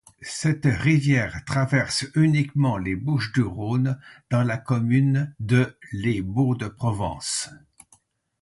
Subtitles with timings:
[0.23, 3.99] Cette rivière traverse uniquement les Bouches-du-Rhône,
[4.31, 7.51] dans la commune de Les Baux-de-Provence.